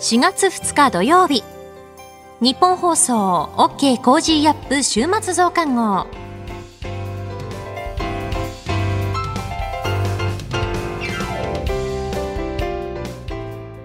[0.00, 1.42] 4月2日土曜日。
[2.40, 4.00] ニッポン放送 OK!
[4.00, 4.84] Cozy up!
[4.84, 6.06] 週末増刊号。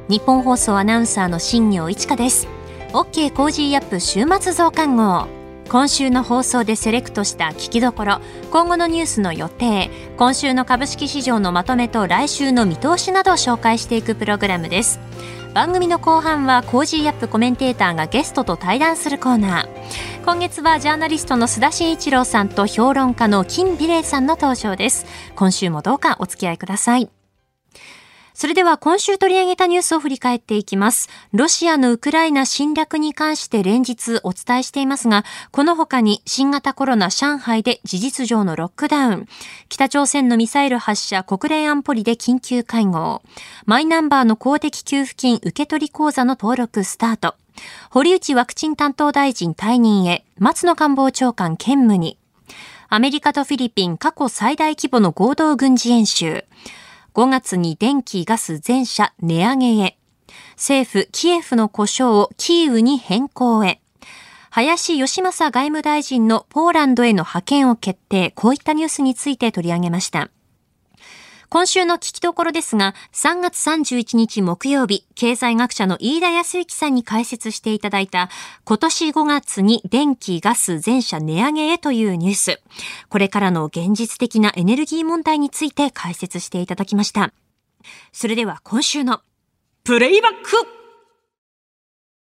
[0.08, 2.48] ニッポン放送アナウンサーの新行市佳です。
[2.90, 3.34] OK!
[3.34, 4.00] Cozy up!
[4.00, 5.28] 週末増刊号。
[5.68, 8.20] 今週の放送でセレクトした聞きどころ
[8.52, 15.00] 今後のニュースの予定今週の株式市場のまとめと来週の見通しなどを紹介していくプログラムです。
[15.54, 17.28] 番組の後半は Cozy up!
[17.28, 19.70] コメンテーターがゲストと対談するコーナー。
[20.26, 25.06] 今月はジャーナリストの須田慎一郎さんと評論家の金美齢さんの登場です。
[25.36, 27.12] 今週もどうかお付き合いください。
[28.34, 31.08] それでは今週取り上げたニュースを振り返っていきます。
[31.34, 39.28] ロシアのウクライナ侵略に関して連日お伝えしていますが、この他に新型コロナ上海で事実上のロックダウン、
[39.70, 43.22] 北朝鮮のミサイル発射国連安保理で緊急会合、
[43.66, 47.36] マイナンバーの公的給付金受取口座の登録スタート、
[47.92, 52.18] 堀内ワクチン担当大臣退任へ、松野官房長官兼務に、
[52.90, 56.46] アメリカとフィリピン過去最大規模の合同軍事演習、
[57.14, 59.98] 5月に電気、ガス全社値上げへ。
[60.54, 63.82] 政府、キエフの故障をキーウに変更へ。
[64.50, 68.32] 林義正外務大臣のポーランドへの派遣を決定。
[68.32, 70.32] こういったニュースについて取り上げました。
[71.54, 78.32] 今週の聞きどころですが、3月31日木曜日、経済学者の飯田康之さんに解説していただいた、
[78.66, 82.60] 今年5月に電気、ガス、全社値上げへというニュース。
[83.08, 87.32] これからの現実的なエネルギー問題について解説していただきました。
[88.12, 89.22] それでは今週の
[89.84, 90.68] プレイバック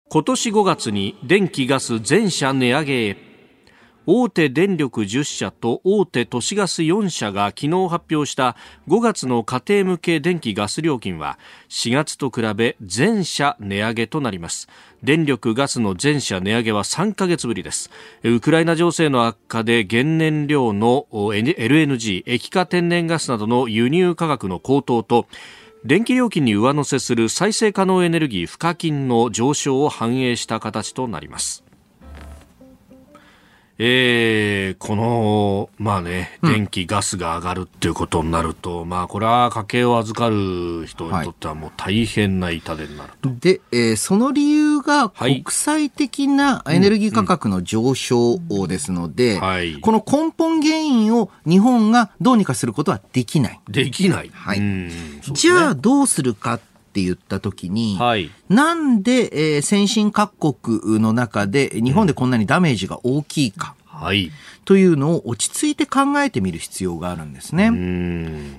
[0.09, 3.31] 今年5月に電気ガス全社値上げへ
[4.05, 8.56] 大手電力10社と大手都市ガス4社が昨日発表した
[8.89, 14.69] 5月の家庭向け電気ガス料金は4月と比べ全社値上げとなります。
[15.05, 17.91] 電力ガスの全社値上げは3ヶ月ぶりです。
[18.24, 25.27] ウクライナ情勢の悪化で原燃料の LNG 液化天然ガスなどの輸入価格の高騰と
[25.84, 31.64] 電気料金に上乗せする再生可能エネルギー賦課金の上昇を反映した形となります。
[33.78, 43.28] えー、この、まあね、電気、ガスが上がるっていうことになると、まあ、これは家計を預かる人にとってはもう大変な痛手になると。
[43.30, 48.38] はい、で、えー、その理由が国際的なエネルギー価格の上昇
[48.68, 53.60] ですので、はい、この根本原因を日本がどうにかすることはできない。
[53.68, 54.30] できない。
[54.33, 54.60] はい。
[54.60, 54.90] ね、
[55.33, 56.60] じゃあどうするか
[56.92, 63.75] って言ったときに、はい、なんで、えー、先進各国の中で日本でこんなにダメージが大きいか。
[63.86, 64.33] はい、
[64.64, 67.67] というのを落ち着いて考えてみる必要があるんですね。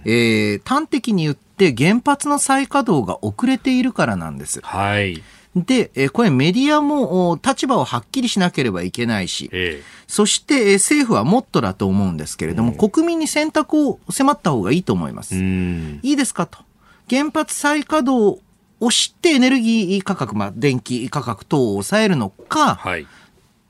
[0.06, 4.62] えー、端的に言って原発の再稼働が遅れているからなんです。
[4.62, 5.22] はい。
[5.56, 15.36] で、えこれメディアも立場をはっきりしなければいけないし、ええ、そして政府はもっとだと思うんですけれども、国民に選択を迫った方がいいと思います。
[15.36, 16.60] いいですかと。
[17.14, 18.42] 原発再稼働
[18.80, 23.06] をしてエネルギー価格、まあ、電気価格等を抑えるのか、はい、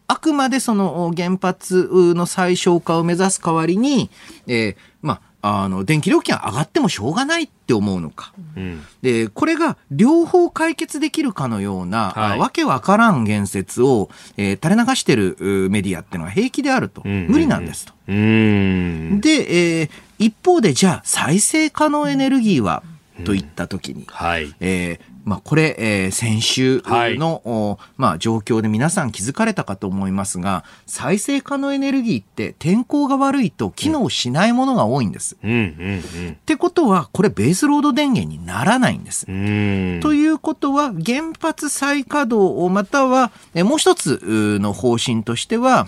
[0.07, 4.09] あくまでその原発の最小化を目指す代わりに、
[4.47, 8.33] えー、まあ、あの、電気料金は上がってもしょうがないって思うのか。
[8.55, 15.35] うん、で、これが両方解決できるかのような、はい、わけわからん言説を、えー、垂れ流してる
[15.69, 17.01] メディアっていうのは平気であると。
[17.03, 17.93] うん、無理なんですと。
[18.07, 22.83] で、えー、一方でじゃあ再生可能エネルギーは、
[23.25, 35.37] といったときに、はい、えー、まあ、これ、えー、先週の、はい、まあ、状況で皆さん気づかれたかと思いますが、再生可能エネルギーって天候が悪いと機能しないものが多いんです。
[35.43, 39.25] うんうんうん、ってことは、これベースロード電源にならないんです。
[39.25, 45.87] ということは、原発再稼働または、えもう一つの方針としては、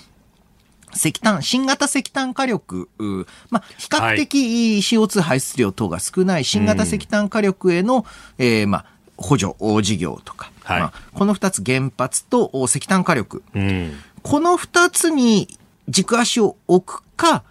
[0.96, 2.90] 石炭、新型石炭火力、
[3.50, 8.06] まあ、比較的 CO2 排出量等が少ない新型石炭火力への、
[8.38, 8.86] えー、まあ、
[9.18, 13.94] 補助事業とか、はい、まあ、この2つ原発と石炭火力、うん、
[14.24, 15.48] この2つに
[15.88, 17.44] 軸足を置くか、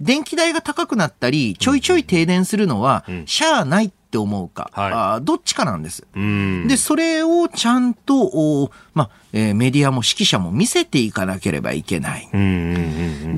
[0.00, 6.06] 電気代が高くなったり、ちょいちょい停電するのは、しゃあないって思うか、はい、あどっちかなんです。
[6.14, 12.28] で、それをちゃんと、まあ、えー、メディアも指揮者も見せていかなければいけない。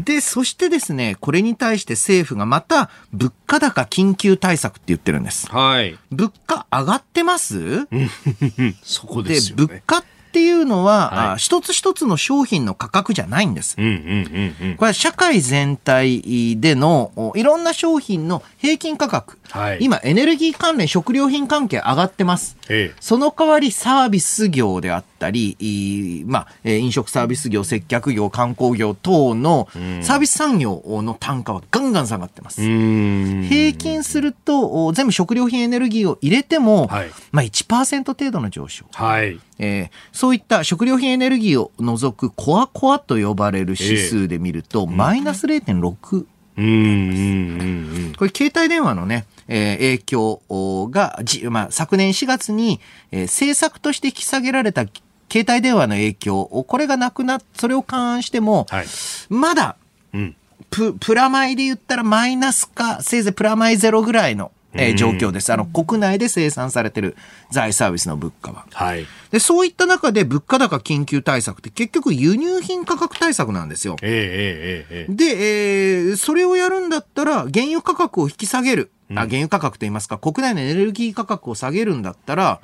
[0.04, 5.46] で、そしてですね、これに対して政府がまた物価高緊急対策って言ってるんです。
[5.48, 5.98] はい。
[6.10, 7.86] 物価上がってます？
[8.82, 13.76] そこですよ、ね、で、物価っっていうのは、はい、一つ一つの商品の価格じゃないんです。
[13.76, 19.38] これは社会全体でのいろんな商品の平均価格。
[19.50, 22.56] はい、今、エネルギー関連、食料品関係上がってます。
[23.00, 29.68] その代わりサービス業であったり、まあ、飲食サービス業、接客業、観光業等の
[30.00, 32.62] サービス産業の単価はガンガン下がってます。
[32.62, 38.86] 平均すると、全部食料品エネルギーを入れても、はい、まあ1%程度の上昇。
[38.92, 46.26] はいえー、そういった食料品エネルギーを除くコアコアと呼ばれる指数で見ると、えー、マイナス0.6。
[46.54, 52.80] うん、これ携帯電話のね、えー、影響がじ、まあ、昨年4月に、
[53.12, 54.82] えー、政策として引き下げられた
[55.30, 58.86] 携帯電話の影響、これがなくなっ、それを勘案しても、はい、
[59.30, 59.76] まだ、
[60.12, 60.36] うん、
[60.70, 65.52] プ、プラマイで言ったらマイナスか、せいぜいプラマイゼロぐらいの、えー、状況です。
[65.52, 67.16] あの、国内で生産されてる
[67.50, 68.66] 財サービスの物価は。
[68.72, 69.06] はい。
[69.30, 73.96] で、そういった中で物価高緊急対策って結局輸入品価格対策なんですよ。
[74.02, 78.90] えー、えー、えー、で、えー、それをやるんだったら、原油価格を引き下げる。
[79.10, 82.60] あ原油価格といいますか、国内のエネルギー価格を下げるんだったら、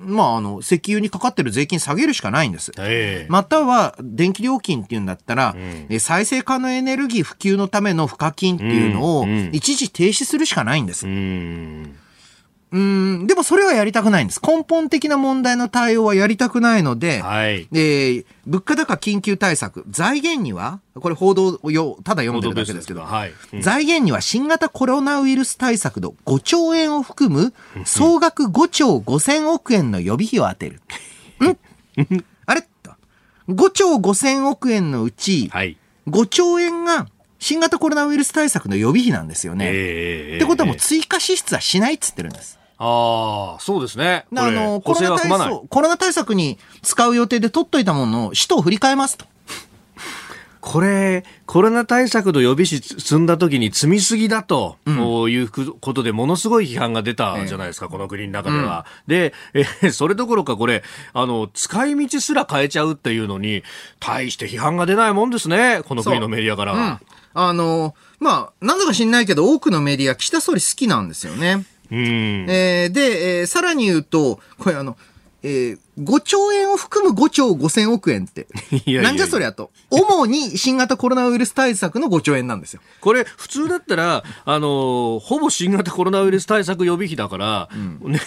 [0.00, 2.72] まあ、あの、石油にかかってる税金下げるしかないんです。
[2.78, 5.54] えー、または、電気料金っていうんだったら、
[5.90, 11.06] うん、再生可能エネルギー普及のための賦課金っていうのを、一時停止するしかないんです。
[11.06, 11.96] うんうん、
[12.72, 14.40] でもそれはやりたくないんです。
[14.42, 27.52] 根本的な問題の対応はやりたくないので、はい、えー、物価高緊急対策、財源には、これ報道をよただ読んでるだけですけど、はいうん、財源には新型コロナウイルス対策の5兆円を含む
[27.84, 30.80] 総額5兆5000億円の予備費を充てる。
[31.44, 32.66] んあれ
[33.50, 35.50] ?5 兆5000億円のうち、
[36.08, 37.06] 5兆円が
[37.38, 39.66] 新型コロナウイルス対策の予備費なんですよね。
[39.68, 42.61] えー、ってことはもう追加支出はしないっつってるんです。
[42.84, 44.26] ああ、そうですね。
[44.34, 49.24] あの、コロナ対策、コロナ対策に使う予定で取っといたものの、使途を振り替えますと。
[50.60, 54.90] これ、コロナ対策の予備費積んだ時に積みすぎだと、う
[55.28, 58.84] ん、いうことでものすごい批判が出たじゃないですか、えー、この国の中では。
[59.06, 60.82] うん、で、えー、 それどころかこれ、
[61.12, 63.62] あの、使い道すら変えちゃうっていうのに、
[64.00, 66.78] 大して批判が出ないもんですね、この国のメディアからは。
[66.78, 66.98] うん、
[67.34, 71.64] あの、まあ、なんだか知んないけど、多くのメディア、岸田総理好きなんですよね。
[71.92, 74.96] えー、で、えー、さらに言うと、これあの、
[75.44, 78.46] えー、5兆円を含む5兆5千億円って。
[78.86, 79.70] いやなんじゃそりゃと。
[79.90, 82.80] 主に新型コロナウイルス対策の5兆円なんですよ。
[83.00, 88.20] これ、普通だったら、あの、ほぼ新型コロナウイルス対策予備費だから、うん、ね、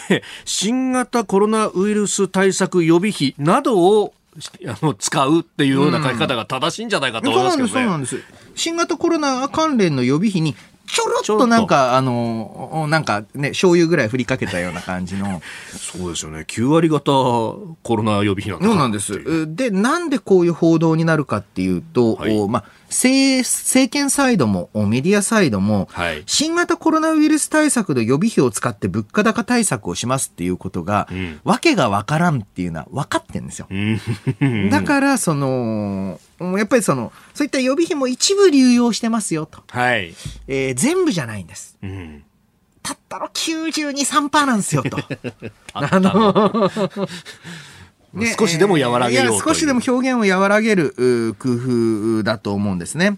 [0.44, 4.14] 新型コロナウイルス対策予備費などを
[4.68, 7.74] あの使うっていうような書き方が正しいんじゃないかと思いますけどね。
[7.74, 8.22] そうなんです。
[8.56, 10.56] 新型コロナ関連の予備費に
[10.88, 15.42] ちょろっとなんか、あの、なんかね、醤油ぐらい振りかけたような感じの。
[15.74, 16.46] そうですよね。
[16.48, 19.56] 9割方コロナ予備費なんそうなんです。
[19.56, 22.64] で、なんでこういう報道になるかっていうと、はい、まあ、
[22.96, 33.68] 政政権サイドもメディアサイドも、はい、新型コロナウイルス対策の予備費を使って物価高対策をしますっていうことが、うん、わけがわからんっていうのは分かってんですよ。
[34.72, 39.64] だから、その、やっぱりその、そういった予備費も一部流用してますよと。
[39.68, 40.16] はい。
[40.48, 41.78] えー、全部じゃないんです。
[41.84, 42.24] うん。
[42.82, 44.98] たったの92、3%なんですよと。
[45.74, 46.70] あの、
[48.16, 53.18] ね、少しでも和らげよう少しでも表現を和らげる工夫だと思うんですね。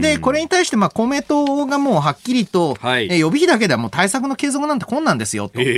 [0.00, 5.68] で、これに対して、まあ、公明党がもうはっきりと、はい、予備費だけではもう対策の継続なんて困難ですよと言っ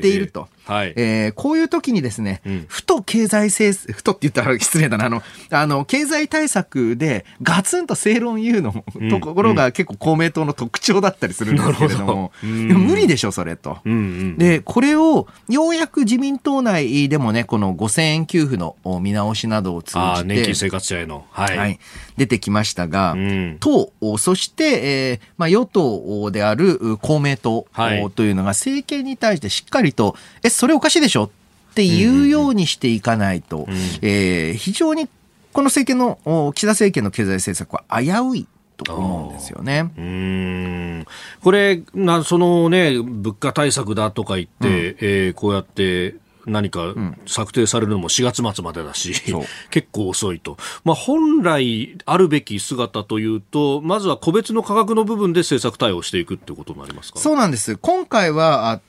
[0.00, 0.48] ていると。
[0.64, 12.48] はい、えー、こういう時にですね、うん、ふと経済政策、ふとって言ったら 失礼だな、あの、あの、経済対策でガツンと正論言うの、うん、ところが結構公明党の特徴だったりするんですけれども、ど。
[12.48, 14.38] 無理でしょ、それと、うんうん。
[14.38, 21.78] で、これをようやく自民党内でもね、この5000円給付の見直しなどを通じて、年金生活者への、はい、はい、
[22.16, 24.64] 出てきましたが、うん、党、そして、
[25.10, 27.66] えーまあ、与党である公明党
[28.14, 31.24] というのが政権に対してしっかりと、え、それおかしいでしょ？
[31.24, 35.08] っていうようにしていかないと、うんうん、えー、非常に
[35.52, 39.90] この政権の、岸田政権の経済政策は危ういと思うんですよね。
[39.96, 41.06] うん。
[41.42, 46.94] これな、そのね、物価対策だとか言って、うん、えー、こうやって何か
[47.26, 50.56] 策定されるのも4月末までだし、うん、 結構遅いと。
[50.84, 57.18] まあ、本来あるべき姿というと、まずは個別の価格の部分で政策対応していくってことになりますか？
[57.18, 57.76] そうなんです。
[57.76, 58.80] 今回は、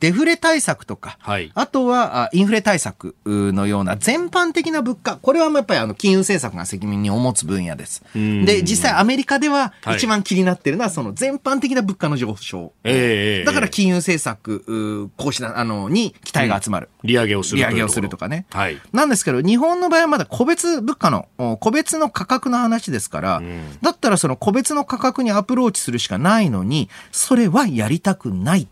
[0.00, 8.02] デフレ対策とか、はい、あとはインフレ対策のような全般的な物価、これはやっぱりあの金融政策が責任を持つ分野です。
[8.14, 12.72] で、実際アメリカでは一番気になっているのは、その全般的な物価の上昇。
[12.84, 16.90] はい、だから金融政策、こうしな、あの、に期待が集まる。
[17.02, 18.46] 利上げをする利上げをするとかね。
[18.50, 18.80] はい。
[18.92, 21.28] なんですけど、日本の場合はまだ個別物価の、
[21.60, 23.42] 個別の価格の話ですから、
[23.82, 28.68] だったらその個別の価格にアプローチするしかないのに、それはやりたくない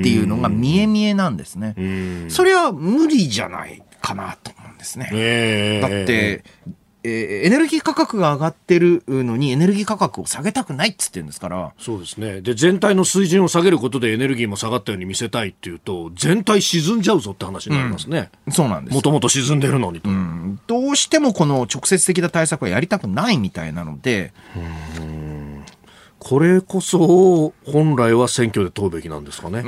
[0.00, 1.74] っていうのが見え見えなんですね。
[2.28, 5.80] それは無理じゃないかなと思うんですね。
[5.80, 6.44] だって、
[7.04, 11.72] えー、エネルギー価格が上がってるのにエネルギー価格を下げたくないっつってんですから。
[11.78, 12.40] そうですね。
[12.40, 18.94] で全体の水準を下げることでエネルギーも下がったように見せたいっていうと全体沈んじゃうぞって話になりますね、うん、そうなんです。
[18.94, 25.21] もともと沈んでるのにと、うん、どうしてもこの直接的な対策はやりたくないみたいなのでうん
[26.24, 29.64] これこそ本来は選挙で問うべきなんですかね。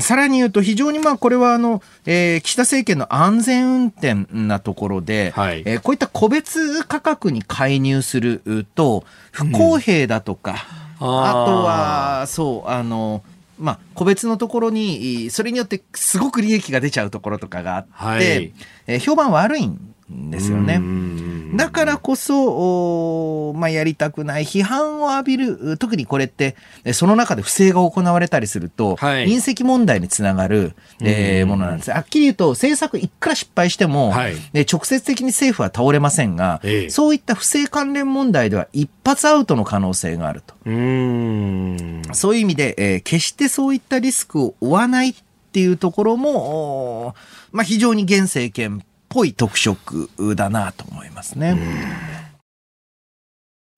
[0.00, 8.40] さらに言うと、非常にまあこれはあの、えー、岸田政権の安全運転なところで、はい、えー、こういった個別価格に介入する
[8.74, 10.52] と、不公平だとか、
[10.98, 13.22] うん、あとは、そう、あの、
[13.58, 18.22] まあ、個別のところに、それによってすごく利益が出ちゃうところとかがあって、はい、
[18.86, 20.80] えー、評判悪いんですよね。
[21.54, 26.56] だからこそ、まあ、やりたくない批判を浴びる、特にこれって、
[26.92, 31.90] その中で不正が行われたりすると、はい、隕石問題につながる、えー、ものなんです。
[31.90, 34.34] はっきり言うと、政策いくら失敗しても、はい、
[34.70, 40.54] 直接的に政府は倒れませんが、ええ、そういった不正関連問題では一発アウトの可能性があると。
[40.66, 45.14] うそういう意味で、えー、決してそういったリスクを負わないっ
[45.52, 47.14] ていうところも、
[47.52, 51.56] まあ、非常に現政権ぽい特色だなと思いますね。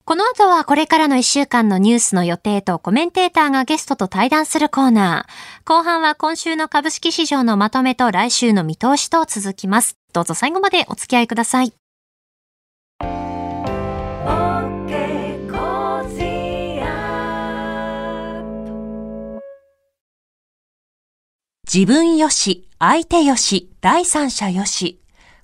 [0.03, 5.67] この後はこれからの1週間のニュースの予定とコメンテーターがゲストと対談するコーナー。
[5.67, 9.95] 後半は今週の株式市場のまとめと来週の見通しと続きます。
[10.11, 11.73] どうぞ最後までお付き合いください。
[21.73, 25.00] 自分よし、相手よし、第三者よし。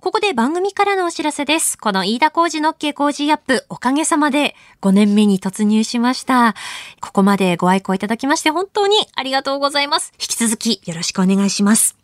[0.00, 1.76] ここで番組からのお知らせです。
[1.76, 6.54] この飯田工事の OK 工事アップ、おかげさまで5年目に突入しました。
[7.00, 10.12] ここまでご愛顧いただきまして本当にありがとうございます。
[10.14, 11.96] 引き続きよろしくお願いします。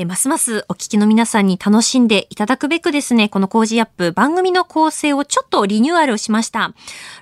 [0.00, 6.72] えますますお聞きの皆さんに楽しんでいただくべくですね、この工事アップ番組の構成をちょっとリニューアルをしました。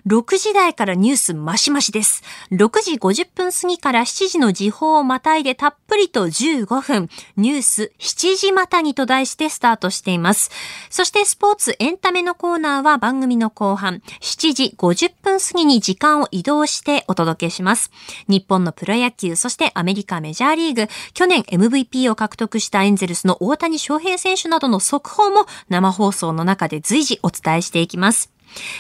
[0.06, 2.22] 6時台からニュースマシマシです。
[2.52, 10.50] 6時50分過ぎから7時の時報をまたいでたっぷりと15分、ニュース7時またぎと題してスタートしています。
[10.90, 17.90] そしてスポーツエンタメのコーナーは番組の後半、7時50分過ぎに時間を移動してお届けします。
[18.28, 28.32] 日本のプロ野球、そしてアメリカメジャーリーグ、去年 MVP を獲得したエンゼルスの大谷翔平選手などの速報も生放送の中で随時お伝えしていきます。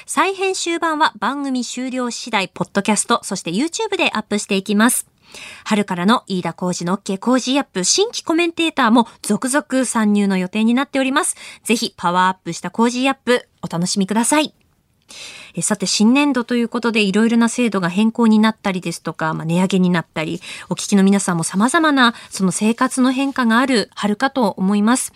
[0.06, 5.06] 再編集版は番組終了次第、ポッドキャスト、そして YouTube でアップしていきます。
[5.64, 11.36] 春からの飯田浩二の OK 工事アップ新規コメンテーターも続々参入の予定になっております。
[11.64, 14.54] ぜひパワーアップした工事アップお楽しみください。
[15.58, 25.12] えさて、新年度ということでいろいろな制度が変更になったりですとか、まあ、値上げになったり、お聞きの皆さんも様々なその生活の変化がある春かと思います。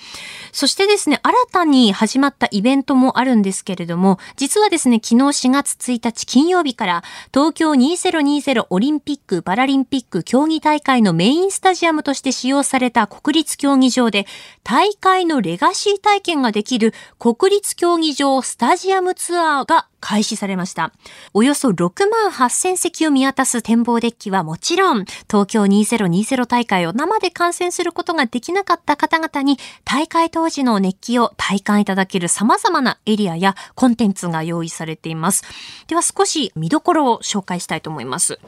[0.53, 14.27] そしてですね、新たに始まったイベントもあるんですけれども、実はですね、昨日4月1日金曜日から東京2020オリンピック・パラリンピック競技大会のメインスタジアムとして使用された国立競技場で
[14.65, 20.93] 大会のレガシー体験ができる国立競技場スタジアムツアーが開始されました。
[21.33, 35.45] およそ6万8000席を見渡す展望デッキはもちろん、東京2020大会を生で観戦することができなかった方々に、大会当時の熱気を体感いただける様々なエリアやコンテンツが用意されています。
[35.87, 38.41] では少し見どころを紹介したいと思います。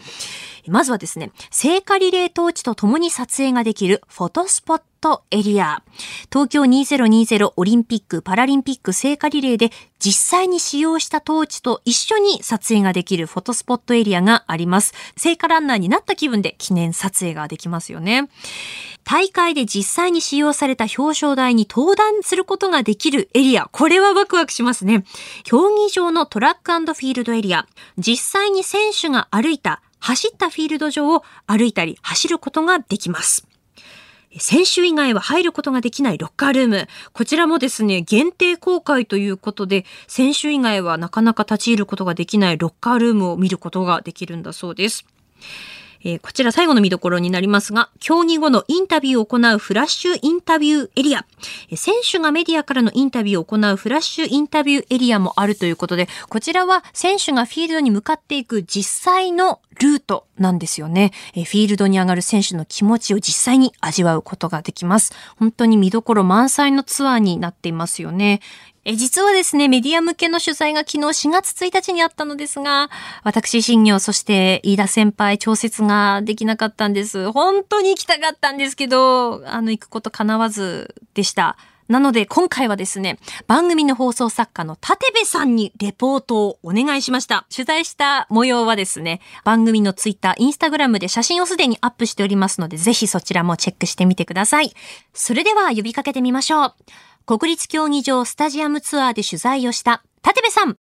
[0.66, 5.82] まずはですね、聖火リレートーチと共に撮影ができるフォトスポットトエリア。
[6.32, 14.94] 東京2020オリンピック・パラリンピック聖火リレーで実際に使用したトーチと一緒に撮影ができるフォトスポットエリアがあります。
[15.14, 18.30] 聖火ランナーになった気分で記念撮影ができますよね。
[19.04, 23.68] 大会で実際に使用された表彰台に登壇することができるエリア。
[23.72, 25.04] これはワクワクしますね。
[25.42, 27.66] 競技場のトラックフィールドエリア。
[27.98, 33.46] 実際に選手が歩いた走ったフィールド上を歩いたり走ることができます。
[34.38, 36.88] 選手以外は入ることができないロッカールーム。
[37.12, 45.04] こちらもですね、限定公開ということで、選手以外はなかなか立ち入ることができないロッカールームを見ることができるんだそうです。
[46.04, 51.24] えー、こちら最後の見どころになりますが、競技後のインタビューを行うフラッシュインタビューエリア。
[51.74, 61.12] 選手がメディアからのインタビューを行うフラッシュインタビューエリアもあるということで、こちらは選手がフィールドに向かっていく実際のルートなんですよね。
[61.34, 65.14] えフィールドに上がる選手の気持ちを実際に味わうことができます。
[65.38, 68.40] 本当に見どころ満載のツアーになっていますよね。
[68.84, 70.98] え実はですね、メディア向けの取材が昨日
[71.28, 72.90] 4月1日にあったのですが、
[73.22, 77.32] 私、新業、そして飯田先輩、調節ができなかったんです。
[77.32, 81.56] 本当に行きたかったんですけど、あの、行くこと叶わずでした。
[81.88, 87.46] なので今回はですね、番組の放送作家の立部さんにレポートをお願いしました。
[87.54, 94.72] 取材した模様はですね、番組のツイッター、インスタグラムで写真をすでにアップしておりますので、ぜひそちらもチェックしてみてください。
[95.12, 96.74] それでは呼びかけてみましょう。
[97.26, 100.76] 国立競技場スタジアムツアーで取材をした立部さん。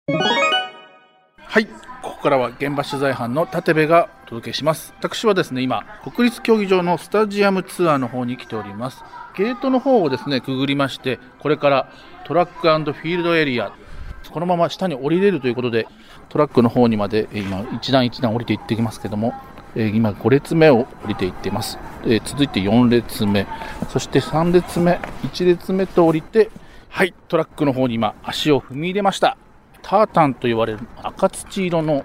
[1.38, 1.66] はい。
[2.02, 4.92] ここからは現場取材班の立部がお届けします。
[4.98, 9.04] 私はですね、今、国立競技場のスタジアムツアーの方に来ております。
[9.36, 11.92] ゲートの方をですね、くぐりまして、これから
[12.24, 13.72] トラックフィールドエリア、
[14.28, 15.86] このまま下に降りれるということで、
[16.28, 19.32] トラックの方にまで今、一段一段降りていってきますけども、
[19.74, 23.46] え今5列目を降りていっています、え続いて4列目。
[23.88, 26.50] そして3列目1列目と降りて
[26.88, 29.36] はいトラックの方に今足を踏み入れました。
[29.82, 32.04] タータンと言われる赤土色の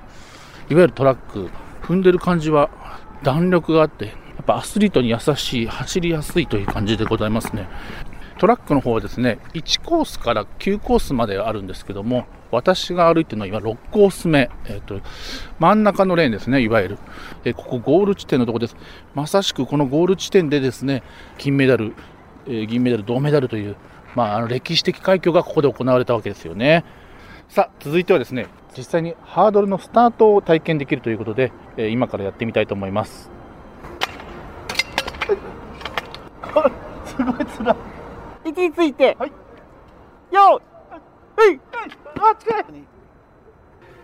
[0.69, 1.49] いわゆるトラック
[1.83, 2.69] 踏んでる感じは
[3.23, 7.67] 弾力があってやっぱアスリートに優しい、走りやすいという感じでございますね。
[8.37, 15.01] トラックの方はですね、1コースから9コースまであるんですけども、私が歩いてるのは今6コース目、えーと、
[15.59, 16.97] 真ん中のレーンですね、いわゆる、
[17.43, 18.77] えー、ここゴール地点のところです。
[19.15, 21.03] まさしくこのゴール地点でですね、
[21.37, 21.93] 金メダル、
[22.45, 23.75] えー、銀メダル、銅メダルという、
[24.15, 26.85] まあ、あの歴史的快挙がここで行われたわけですよね。
[27.49, 28.47] さあ、続いてはですね、
[28.77, 33.31] 実際にハードルのスタートを体験できるということで、えー、今からやってみたいと思います。
[37.05, 37.96] すごいつらい。
[38.47, 39.15] 位置について。
[39.19, 39.31] はい。
[40.33, 40.61] よ
[41.35, 41.59] はい。
[42.19, 42.65] あ、近い。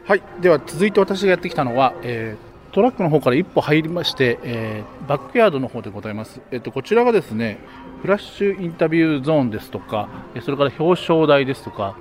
[0.06, 0.22] はい。
[0.42, 6.42] では、続いて私がやってきたのは、えー、トラックの方から一歩入りまして、えー、バックヤードの方でございます。
[6.52, 7.60] えっ、と、こちらがですね、
[8.02, 10.10] フラッシュインタビューゾーンですとか、
[10.42, 11.96] それから表彰台ですとか、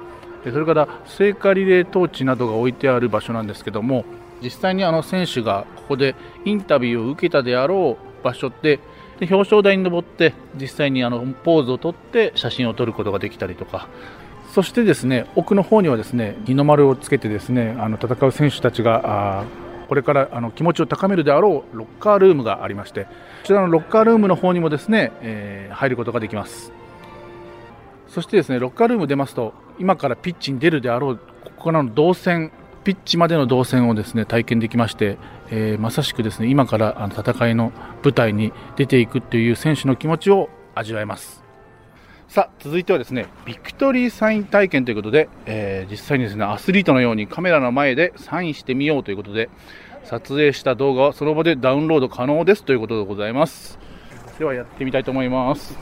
[0.44, 4.05] それから聖火リレートーチなどが置いてある場所なんですけども、
[4.42, 8.81] 実際にあの選手がここでインタビューを受けたであろう場所って
[9.22, 13.88] で表彰台に登って実際にあのポーズをとって写真を撮ることができたりとか。
[14.50, 19.44] そしてですね奥の方にはですね日の丸をつけてですねあの戦う選手たちが
[19.88, 23.11] これからあの気持ちを高めるであろうロッカールームがありましてこ
[23.44, 26.72] ちらのロッカールームの方にもですね、えー、入ることができます。
[28.08, 32.52] そしてですねロッカールーム出ますと今からピッチに出るであろうここからの動線
[32.85, 35.18] ピッチまでの動線をですね体験できまして、
[35.51, 41.42] えー、まさしくですね今からあの戦いの舞台に出ていくという選手の気持ちを味わえます。
[42.29, 49.51] さあ続いてはですねビクトリーサイン体験ということで、えー、実際にですねアスリートのようにカメラの前でサインしてみようということで
[50.05, 53.79] 撮影した動画はその場でダウンロード可能ですということでございます。
[54.38, 55.79] ではやってみたいと思います。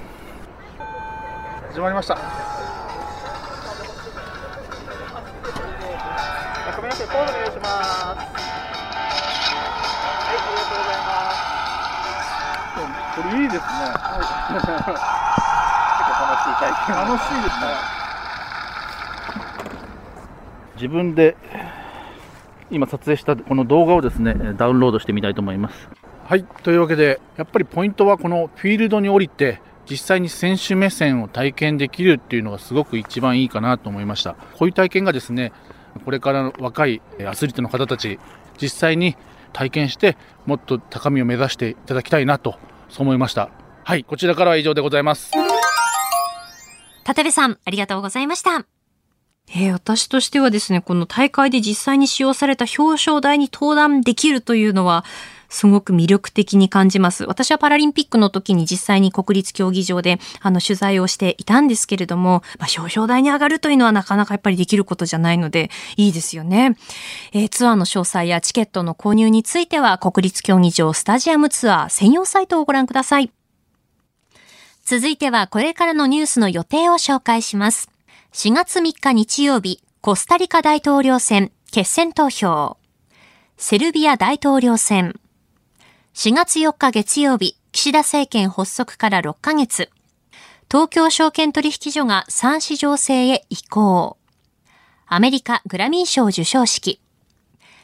[1.72, 2.59] 始まりました。
[7.60, 8.24] しますは
[9.14, 11.44] いありがとうございます。
[13.10, 14.88] これいいですね、はい、結構
[16.24, 17.60] 楽しい体験楽しいです。
[17.60, 17.66] ね
[20.76, 21.36] 自分で
[22.70, 25.88] 今撮影したこの動画をですねダウンロードしてみたいと思います。
[26.26, 34.34] はいというわけでやっぱりポイントはこのフィールドに降りて実際に選手目線を体験できるっていうのがすごく一番いいかなと思いました。
[34.56, 35.52] こういう体験がですね
[36.04, 38.18] これからの若いアスリートの方たち
[38.60, 39.16] 実際に
[39.52, 42.58] 体験してもっと高みを目指していただきたいなと
[42.88, 43.50] そう思いました。
[43.84, 45.32] はいこちらからは以上でございます。
[47.06, 48.66] 立部さんありがとうございました。
[49.52, 55.04] えー、私としてはですね、この大会で実際に使用された表彰台に登壇できるというのは、
[55.50, 57.24] すごく魅力的に感じます。
[57.24, 66.76] 私はパラリンピックの時に実際に国立競技場であの取材をしていたんですけれども、まあ、表彰台に上がるというのはなかなかやっぱりできることじゃないので、いいですよね。
[67.32, 73.30] えー、ツアーの詳細やチケットの購入については、国立競技場スタジアムツアー専用サイトをご覧ください。
[74.84, 77.90] 続いてはこれからのニュースの予定を紹介します。
[78.32, 82.76] 4月3日日曜日、コスタリカ大統領選、決選投票。
[83.56, 85.20] セルビア大統領選。
[86.12, 89.90] 4月4日月曜日、岸田政権発足から6ヶ月。
[90.70, 94.18] 東京証券取引所が産市情勢へ移行。
[95.06, 97.00] アメリカグラミー賞受賞式。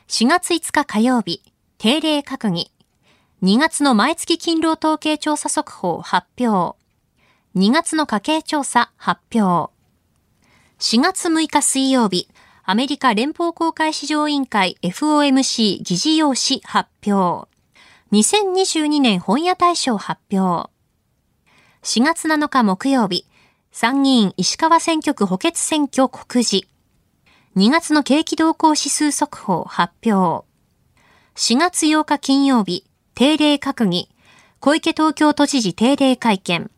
[0.09, 1.41] 4月5日火曜日、
[1.79, 2.73] 定例閣議。
[3.45, 6.77] 2月の毎月勤労統計調査速報発表。
[7.55, 9.73] 2月の家計調査発表。
[10.81, 12.29] 4月6日水曜日、
[12.65, 17.49] アメリカ連邦公開市場委員会 FOMC 議事要旨発表。
[18.17, 20.71] 2022年本屋大賞発表。
[21.83, 23.27] 4月7日木曜日、
[23.73, 26.67] 参議院石川選挙区補欠選挙告示。
[27.57, 30.47] 2月の景気動向指数速報発表。
[31.35, 34.09] 4月8日金曜日、定例閣議。
[34.61, 36.71] 小池東京都知事定例会見。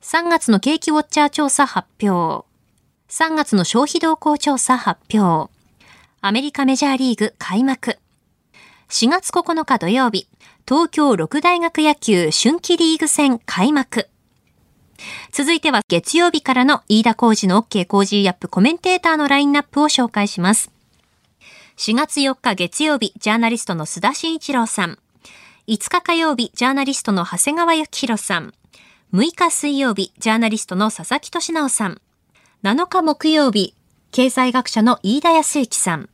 [0.00, 2.46] 3月の景気ウォッチャー調査発表。
[3.10, 5.52] 3月の消費動向調査発表。
[6.22, 7.98] アメリカメジャーリーグ開幕。
[8.88, 10.28] 4月9日土曜日、
[10.68, 14.08] 東京六大学野球春季リーグ戦開幕。
[15.30, 20.72] 続いては月曜日からの飯田浩二の OK 工事アップコメンテーターのラインナップを紹介します。
[21.76, 24.98] 4月4日月曜日、ジャーナリストの須田慎一郎さん。
[25.68, 28.52] 5日火曜日、ジャーナリストの長谷川幸宏さん。
[29.14, 32.00] 6日水曜日、ジャーナリストの佐々木俊直さん。
[32.64, 33.76] 7日木曜日、
[34.10, 36.08] 経済学者の飯田康之さん。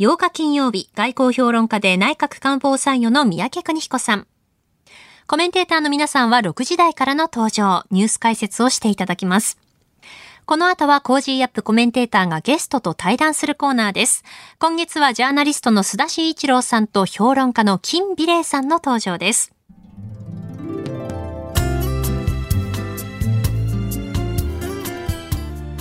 [0.00, 4.26] 8日金曜日、外交評論家で内閣官房参与の三宅邦彦さん。
[5.26, 9.58] コメンテーターの皆さんは6時台からの登場、ニュース解説をしていただきます。
[10.46, 11.62] この後は Cozy up!
[11.62, 14.24] コメンテーターがゲストと対談するコーナーです。
[14.58, 19.52] 今月はジャーナリストの須田慎一郎さんと評論家の金美齢さんの登場です。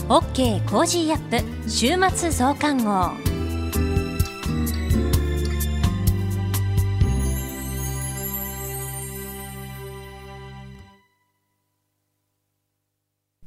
[0.09, 0.69] OK!
[0.69, 1.69] Cozy up!
[1.69, 3.28] 週末増刊号。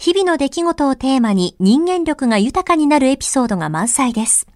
[0.00, 4.46] 日々の出来事をテーマに人間力が豊かになるエピソードが満載です。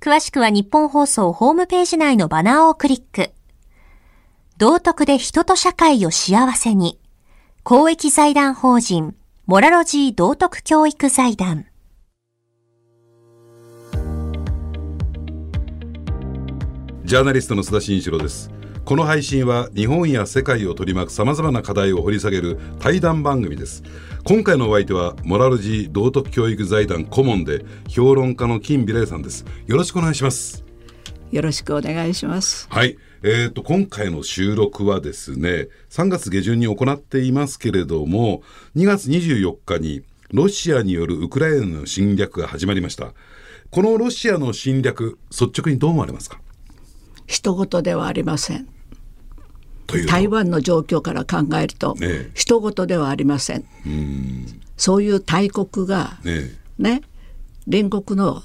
[0.00, 3.30] 詳しくは日本放送ホームページ内のバナーをクリック。
[4.56, 6.98] 道徳で人と社会を幸せに。
[7.64, 11.66] 公益財団法人、モラロジー道徳教育財団。
[17.04, 18.50] ジャーナリストの須田慎一郎です。
[18.86, 23.82] この配信は日本や世界を取り巻く様々な課題を掘り下げる対談番組です。
[24.28, 29.46] 今回のお相手はモラルジー道徳教育財団顧問で評論家の金美玲さんです。
[29.66, 30.66] よろしくお願いします。
[31.30, 32.68] よろしくお願いします。
[32.68, 32.98] はい。
[33.22, 38.42] えーと、今回の収録はですね3月下旬に行っていますけれども
[38.76, 43.14] 2月24日にロシアによるウクライナの侵略が始まりました。
[43.70, 46.38] このロシアの侵略率直にどう思われますか？
[47.26, 48.68] 一言ではありません
[50.06, 53.64] 台湾の状況から考えると、ね、一言ではありません。
[54.76, 57.02] そういう大国がね、ね、
[57.70, 58.42] 隣国の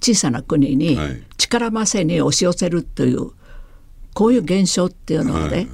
[0.00, 0.98] 小さな国に
[1.38, 3.30] 力ませに押し寄せるという
[4.14, 5.68] こういう現象っていうのはね、はい、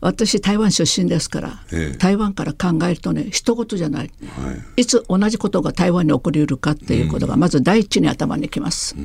[0.00, 8.96] 私台湾出身ですから、ええ、台湾から考えるとね一言じゃない、はい、いつ同じことが台湾に起こりうるかっていうことがまず第一に頭にきます。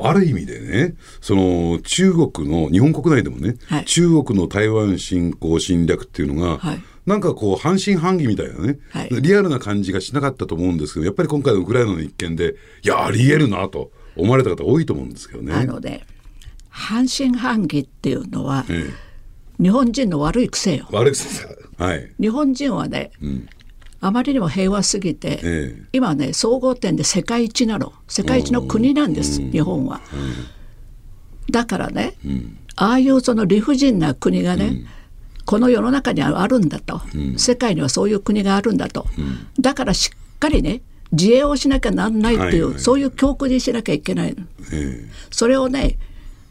[0.00, 15.52] ある意味でね、その中国の、日本国内でもね、はい、中国の台湾侵攻侵略っていうのが、はい、なんかこう、半信半疑みたいなね、はい、リアルな感じがしなかったと思うんですけど、やっぱり今回のウクライナの一件で、いや、ありえるなと思われた方多いと思うんですけどね。
[15.52, 16.06] なので、
[16.68, 20.86] 半信半疑っていうのは、ええ、日本人の悪い癖よ。
[20.92, 22.12] 悪い癖はい。
[22.20, 23.48] 日本人はね、うん、
[24.00, 27.92] あまりにも平和すぎて、ええ、今ね総合点で世界一なの。
[28.06, 30.00] 世界一の国なんです、日本は。
[31.50, 34.86] だからね、うん、ああいうその理不尽な国がね、うん、
[35.44, 37.00] この世の中にはあるんだと、
[37.36, 39.06] 世界にはそういう国があるんだと、
[39.58, 44.44] だからしっかりね自衛をしなきゃなんないっていう、はいはい、そういう教訓にしなきゃいけないの。
[45.30, 45.98] それをね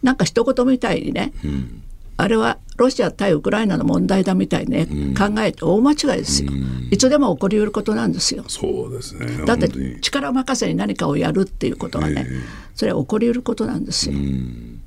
[0.04, 1.84] なんか一言みたいにね、うん、
[2.18, 8.44] あれはロシア対ウクライナの問題だみたいにね、うん、考えて大間違いですよ、うん、いつでも起こりうることなんですよ。
[8.48, 12.42] そうですねだって力任せに何かをやるっていうことがね、えー、
[12.76, 14.18] それは起こりうることなんですよ、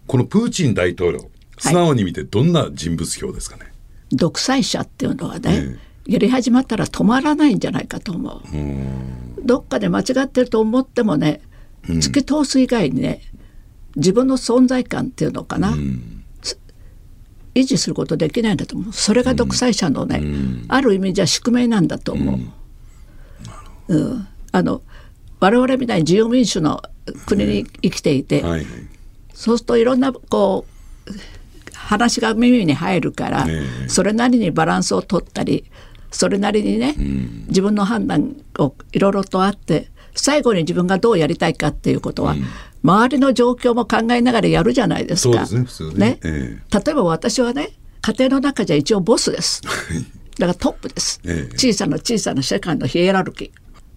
[0.06, 8.42] このプーチン大統領素直に見てどんな人物評ですかね、はい、独裁者っていうのはね、えー、やり始まったら止まらないんじゃないかと思う。
[9.44, 11.40] どっかで間違ってると思ってもね
[11.84, 13.22] 突き通す以外にね、
[13.96, 16.19] 自分の存在感っていうのかな、うん、
[17.60, 18.92] 維持することできないんだと思う。
[18.92, 22.38] それが独裁者のね、うん、ある意味じゃ宿命なんだと思う。
[23.88, 24.82] うん、うん、あの
[25.40, 26.82] 我々みたいに自由民主の
[27.26, 28.66] 国に生きていて、はいはい、
[29.32, 30.66] そうするといろんなこ
[31.06, 31.12] う
[31.74, 33.46] 話が耳に入るから、
[33.88, 35.64] それなりにバランスを取ったり
[36.10, 36.94] それなりにね、
[37.48, 42.36] 自分の判断をいろいろとあって最後に自分がどうやりたいかっていうことは、
[42.82, 45.46] 周りの状況も考えながらやるじゃないですか。
[45.94, 46.18] ね。
[46.22, 47.70] 例えば私はね
[48.00, 49.62] 家庭の中じゃ一応ボスです。
[50.38, 53.50] だからトップです、えー、小さな小さな世界のヒエラルキー。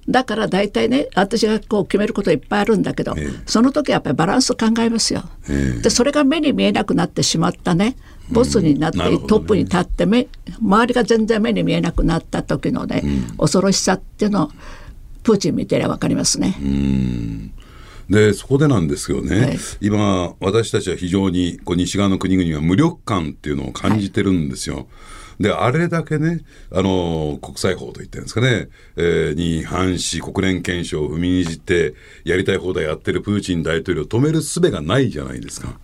[0.09, 5.23] だから大体ね私がこう決めることいっぱいあるんだけど、えー、その時はやっぱりバランス考えますよ。
[5.47, 7.95] えー、でそれが目に見えなくなってしまったね
[8.29, 10.27] ボスになって、うんね、トップに立って目
[10.61, 14.51] 周りが全然目に見えなくなった時のね、うん、恐ろしさっていうのを
[15.23, 16.57] プーチン見てりゃ分かりますね。
[16.61, 17.53] うん
[18.09, 24.75] でそこでなんですよね、はい、今、私たちは非常にこう西側の国々は無力感っていうのを感じてるんですよ。
[24.75, 24.85] はい
[25.39, 35.79] で、あれだけね、あの、国際法と言ってるんですかね、えー、に反し、国連憲章を踏みにじって、やりたい放題やってるプーチン大統領を止める術がないじゃないですか。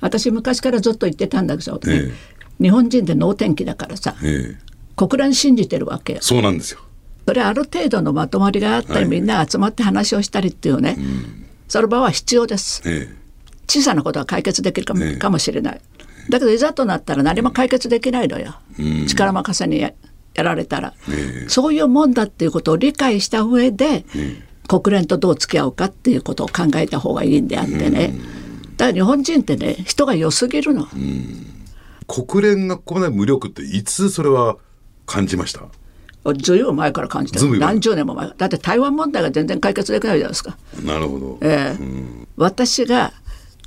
[0.00, 2.12] 私、昔からずっと言ってたんだけど、ね、えー、
[2.60, 6.18] 日本人で能天気だからさ、えー、国連信じてるわけよ。
[6.22, 6.80] そうなんですよ。
[7.26, 11.46] それある程度のまとまりがあったり、はい、みんな集まって話をしたりっていうね、うん。
[11.68, 13.16] その場は必要です、ええ、
[13.66, 15.80] 小さなことは解決できるかもえ、かもしれない。
[16.28, 19.92] だけどいざとなったら何も解決できないのよ、うん、力任せにや
[20.34, 20.94] られたら、
[21.48, 24.04] そういうもんだっていうことを理解した上で、
[24.66, 28.14] 国連とどう付き合うかっていうことを考えた方がいいんであってね、
[28.76, 30.86] だから日本人ってね人が良すぎるの、
[32.06, 34.56] 国連がここまで無力っていつそれは
[35.06, 35.62] 感じました？
[36.32, 37.58] ずいぶん前から感じてる。
[37.58, 38.32] 何十年も前。
[38.36, 40.56] だって台湾問題が全然解決できないじゃないですか。
[40.82, 43.12] なるほど、えー、うん、私が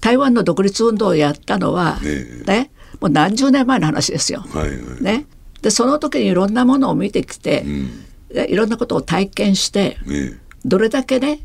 [0.02, 4.39] 台湾の独立運動をやったのは、ねね、もう何十年前の話ですよ。
[4.39, 5.26] はいはい、ね、
[5.62, 11.41] でその時にいろんなものを見てきて、うん、いろんなことを体験して、ね、どれだけね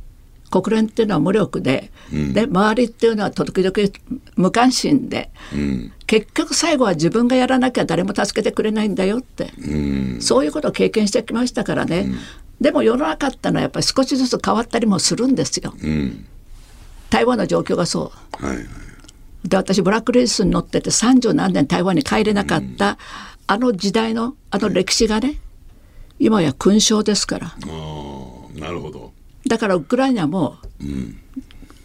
[0.60, 3.72] 国連っていうのは無力でうん、で周りっていうのは時々
[4.36, 12.06] 無関心で、うん、結局最後は自分がやらなきゃ誰も助けてくれないんだよって、うん、そういうことを経験してきましたからね、
[12.60, 15.74] でも世の中ってのはやっぱり少しずつ変わったりもするんですよ。
[17.10, 18.46] 台湾の状況がそう。
[18.46, 18.66] はいはい、
[19.48, 22.98] で私ブラックレースに乗ってて三十何年台湾に帰れなかった、
[23.46, 25.38] あの時代のあの歴史がね
[26.18, 27.46] 今や勲章ですから。
[27.46, 29.01] あなるほど
[29.52, 31.18] だからウクライナも、うん、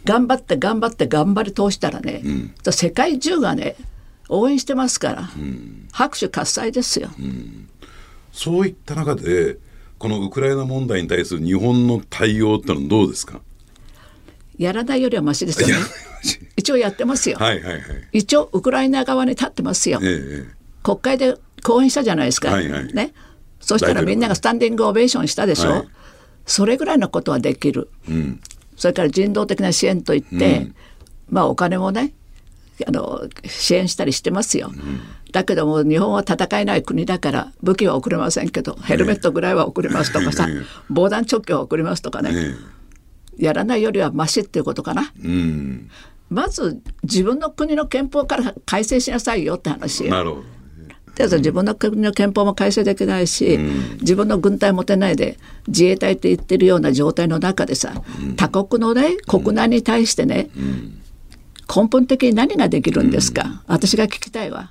[0.06, 2.28] 頑張って頑張って頑張り通したらね、う
[2.70, 3.76] ん、世界中がね
[4.30, 7.10] 応援してますから、うん、拍手喝采ですよ、
[8.32, 9.58] そういった中で
[9.98, 13.42] このウクライナ問題に対する日本の対応ってのはどうですか？
[14.56, 15.74] やらないよりはましですよね。
[16.56, 17.36] 一応やってますよ。
[17.36, 17.62] はい、
[18.14, 20.00] 一応ウクライナ側に立ってますよ。
[20.02, 22.50] ええ、国会で講演したじゃないですか。
[22.50, 23.12] はいはい、ね。
[23.60, 25.70] そしたらみんながスタンディングオベーションしたでしょ。
[25.70, 25.88] はい、
[26.48, 28.40] それぐらいのことはできる、うん、
[28.76, 30.74] それから人道的な支援といって、うん、
[31.30, 32.12] まあお金もね
[32.86, 40.48] あの支援したりしてますよ、うん、だけども日本は戦えない国だから武器は送れませんけどヘルメットぐらいは送りますとかさ、
[40.88, 42.54] 防弾チョッキは送りますとかね、
[43.36, 45.12] やらないよりはましっていうことかな。
[45.22, 45.90] うん。
[46.30, 50.08] まず自分の国の憲法から改正しなさいよって話。
[50.08, 50.57] なるほど
[51.24, 61.00] 自分の国の憲法も改正できないし、うん、自分の軍隊持てないで自衛隊って言ってるような状態の中でさ、うん、他国のね国内に対してね、うん、
[61.74, 64.70] 根本的に何ができるんですか、私が聞きたいわ、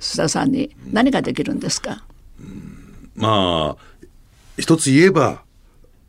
[0.00, 0.76] 須田さんに。
[0.92, 2.04] 何ができるんですか、
[3.16, 3.84] まあ
[4.58, 5.42] 一つ言えば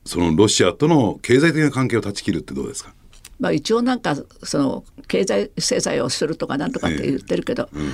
[0.06, 2.94] そのロシアとの経済的な関係を断ち切るってどうですか？
[3.40, 7.80] まあ、一応なんかその経済制裁をするとかなんとかって言ってるけど、え。
[7.80, 7.92] うん、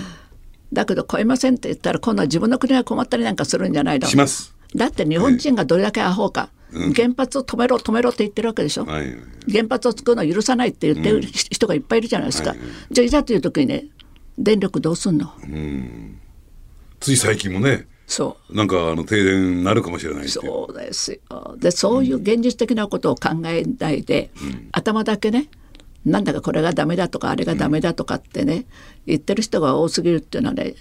[0.73, 4.27] だけど超えませんって言ったら今度は自分の国が困ったりなんかするんじゃないだろう。
[4.75, 9.15] だって日本人がどれだけアホか、うん、原発を止めろ止めろって言ってるわけでしょ、はい、
[9.49, 12.59] 原発を作るのを許さないって言ってる人がいっぱいいるじゃないですか、はい、
[12.91, 13.85] じゃあいざという時にね
[14.37, 15.33] 電力どうすんの、
[16.99, 18.55] つい最近もねそう。
[18.55, 21.57] なんかあの停電になるかもしれないそうですよ。
[21.57, 25.47] でそういう現実的なことを考えないで、うん、頭だけね
[26.07, 28.65] なんだかこれがダメだとかあれがダメだとかってね、うん、
[29.07, 30.75] 言ってる人が多すぎるっていうのはね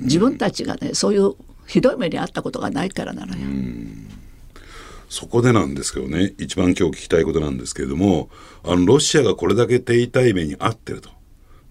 [0.00, 1.34] 自分たちがね、そういう
[1.66, 3.42] ひどい目に遭ったことがないからなのよ。
[5.08, 8.28] そこでなんですけどね一番今日聞きたいことなんですけれども
[8.64, 11.10] あのロシアがこれだけ手痛い目に遭ってると。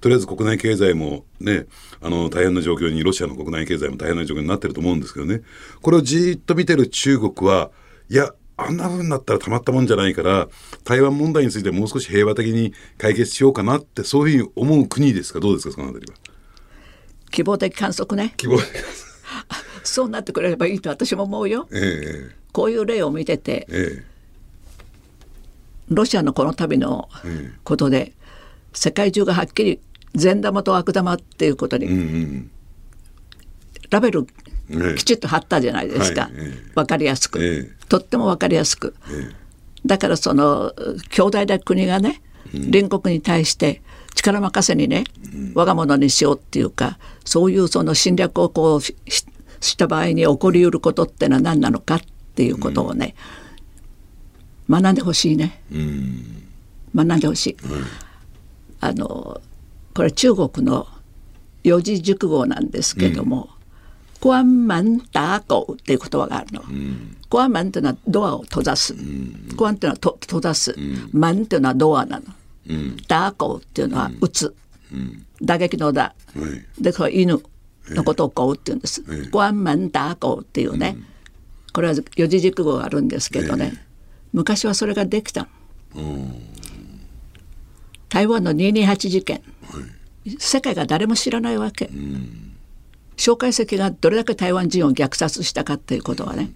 [0.02, 1.66] とりあえず国内経済もね、
[2.00, 5.42] あの、大変な状況に、ロシアの国内経済も大変な状況になってると思うんですけどね、
[5.82, 7.72] これをじっと見てる中国は、
[8.08, 10.48] いや、あんな風になったらたまったもんじゃないから、
[10.84, 16.14] 台湾問題についてもう少し平和的に解決しようかなって、そういうふうに思う国ですか、どうですか、そのあたりは。
[17.32, 18.34] 希望的観測ね。
[18.38, 18.96] 希望的観測。
[19.84, 21.68] そうなってくれればいいと私も思うよ。
[21.72, 24.04] ええ、こういう例を見てて、ええ、
[25.90, 27.10] ロシアのこの度の
[27.64, 28.14] ことで、
[28.74, 29.80] 世界中がはっきり
[30.16, 32.52] 善玉と悪玉っていうことに、うんうん、
[33.90, 34.28] ラベル
[34.98, 36.32] きちっと貼ったじゃないですか、はい、
[36.74, 39.32] 分かりやすく、ええ、とっても分かりやすく、え、
[39.86, 40.74] だからその
[41.10, 43.82] 兄弟な国がね、隣国に対して
[44.16, 52.02] 力任せにね、うん、我が物にしようっていうかそういうその侵略をこうした場合に起こりうることってのは何なのかっ
[52.36, 53.16] ていうことをね、
[54.70, 56.44] うん、学んでほしいね、うん、
[56.96, 57.58] 学んでほしい。
[58.82, 59.42] あの
[59.94, 60.88] これ中国の
[61.64, 63.50] 四字熟語なんですけども
[64.26, 66.62] 「关、うん、門打狗」っていう言葉があるの。
[67.30, 68.96] 関、うん、門っていうのはドアを閉ざす。
[68.96, 70.76] 関、うん、っていうのはと閉ざす。
[71.14, 72.26] 門、うん、っていうのはドアなの。
[72.68, 74.56] うん、打狗っていうのは撃つ。
[75.42, 76.16] 打撃の打。
[76.80, 77.42] でこれ犬
[77.90, 79.04] のことを狗っていうんです。
[79.32, 80.98] 関門打狗っていうね。
[81.74, 83.86] これは四字熟語があるんですけどね。
[84.34, 85.48] 昔はそれができた。
[88.10, 89.80] 台湾の228事件、は
[90.26, 91.92] い、世界が誰も知らないわけ、蒋
[93.18, 96.52] 介石がどれだけ台湾人を虐殺したかっていうことはね、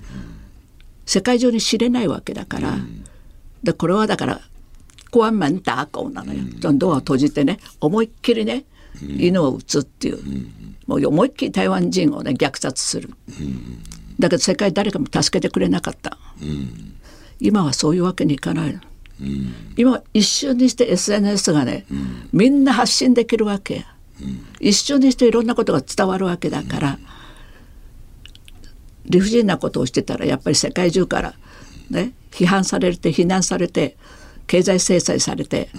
[1.06, 2.78] 世界中に知れないわけだから、
[3.64, 4.42] でこれはだから
[5.12, 8.66] 关門打狗なのよ、うん、ドアを閉じてね思いっきりね、
[9.02, 10.20] 犬を撃つっていう、
[10.88, 13.10] もう思いっきり台湾人をね虐殺する、
[14.20, 16.18] だけど世界誰かも助けてくれなかった、
[17.40, 18.80] 今はそういうわけにいかない
[19.22, 23.84] うん、今一瞬にして SNS がね、うん、みんな発信できるわけ、うん、
[24.60, 27.00] 一瞬にしていろんなことが伝わるわけだから、
[29.06, 31.34] 理不尽なことをしてたらやっぱり世界中から
[31.90, 33.98] ね批判されて非難されて
[34.48, 35.70] 経済制裁されて、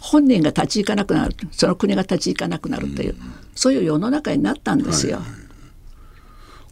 [0.00, 3.16] 本人が立ち行かなくなるその国が立ち行かなくなるという、
[3.54, 5.18] そういう世の中になったんですよ。
[5.18, 5.26] はい、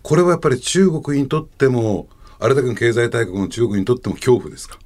[0.03, 4.79] これはやっぱり中国にとってもあれだけの経済大国の中国にとっても恐怖ですか？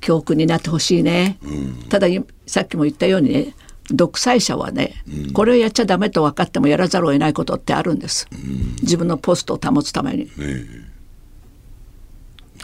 [0.00, 2.06] 教訓になってほしいね、うん、ただ
[2.46, 3.54] さっきも言ったようにね
[3.90, 10.28] 独裁者はね、うん、これをやっちゃダメと分かってもやらざるを得ないことってあるんです、うん、自分のポストを保つために、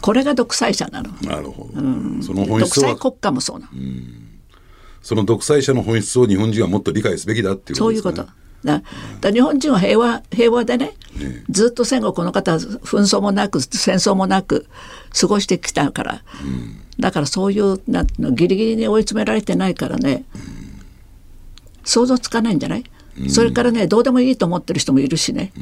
[0.00, 1.11] これが独裁者なの。
[1.22, 1.80] なるほど、
[2.22, 3.70] その本質独裁国家もそうな、
[5.02, 8.11] その独裁者の本質を日本人はもっと理解すべきだっていうことですね。
[8.11, 8.42] そういうこと。
[8.64, 8.82] だ
[9.20, 14.66] だ日本人は平和平和でね、ね、ずっと戦後この方紛争もなく戦争もなく
[15.18, 20.62] 過ごしてきたから、うん、だからそういうなのギリギリに追い詰められてないからね、うん、
[21.85, 22.85] 想像つかないんじゃない、
[23.21, 25.53] うん、それからねどうでもいいと思ってる人もいるしね、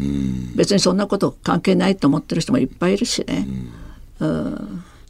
[0.55, 3.47] 別にそんなこと関係ないと思ってる人もいっぱいいるしね。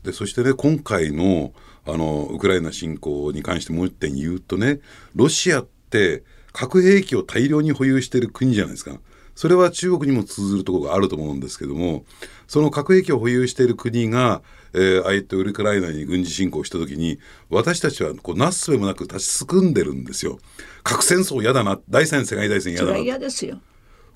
[0.05, 1.53] でそしてね今回の
[1.87, 4.81] あのウクライナ侵攻に関してもう一点言うとね
[5.14, 8.99] ロシアって核兵器を大量に保有している国じゃないですか。
[9.40, 12.05] それは中国にも通ずるところがあると思うんですけども、
[12.46, 14.42] その核兵器を保有している国が、
[14.74, 20.40] えー、あえてウクライナに軍事侵攻したときに、私たちはこうなすすべもなく立ちすくんでるんですよ。
[20.83, 22.98] 核戦争嫌だな、第三次世界大戦嫌だな。
[22.98, 23.59] 嫌ですよ。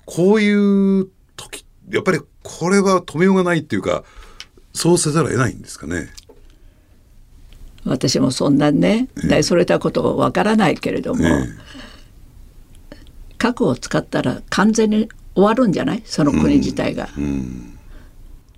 [0.05, 4.03] こういう時、やっぱりこれは止めようがないっていうか、
[4.73, 6.09] そうせざるを得ないんですかね。
[7.83, 11.25] 私もそんなね大それたことはわからないけれども、
[13.37, 16.01] 核を使ったら完全に終わるんじゃない？
[16.05, 17.09] その国自体が。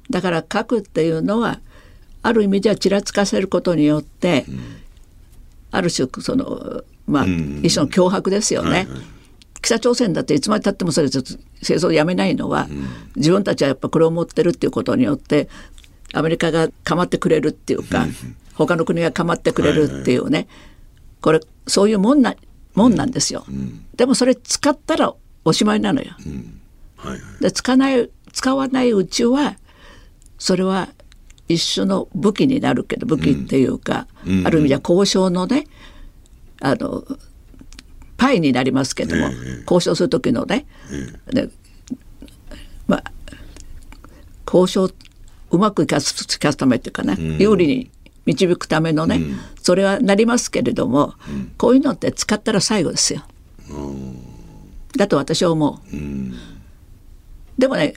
[0.09, 1.59] だから核っていうのは
[2.23, 4.45] ある意味ではちらつかせることによって、
[5.71, 8.69] ある種そのまあ、一種の脅迫ですよね。
[8.69, 8.87] はいはい。
[9.59, 11.23] 北朝鮮だっていつまでたってもそれ戦
[11.61, 15.49] 争をやめないのは、うん、自分たちはやっぱこれを持ってるっていうことによって
[16.13, 18.13] アメリカが構ってくれるっていうか、うん、
[18.53, 20.47] 他の国が構ってくれるっていうね、はいはい、
[21.21, 22.35] これそういうもんな
[22.75, 25.13] もんなんですよ、うん、でもそれ使ったら
[25.43, 26.11] おしまいなのよ。
[26.97, 29.55] はいはい、で使わない使わないうちは
[30.37, 30.89] それは
[31.47, 34.07] 一種の武器になるけど武器っていうか、
[34.45, 35.65] ある意味では交渉のね
[36.61, 37.03] あの
[38.17, 39.29] パイになりますけども、
[39.61, 40.65] 交渉する時のね、
[41.27, 41.49] で
[42.87, 43.03] まあ
[44.45, 44.91] 交渉
[45.51, 47.91] うまくキャスキャスためっていうかね、有利に
[48.25, 49.21] 導くためのね、
[49.61, 51.13] それはなりますけれども、
[51.57, 53.23] こういうのって使ったら最後ですよ。
[54.97, 55.97] だと私は思う。
[57.57, 57.93] でもね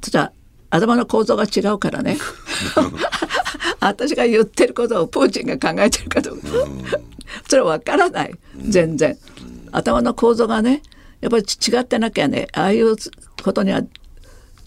[0.00, 0.32] ちょっと
[0.70, 2.18] 頭の構造が違うからね
[3.80, 6.42] 私が言ってることをプーチンが考えてるかどうか
[7.48, 8.34] それは分からない
[8.68, 9.16] 全然。
[9.70, 10.82] 頭の構造がね
[11.20, 12.96] やっぱり違ってなきゃねああいう
[13.42, 13.88] ことにはちょ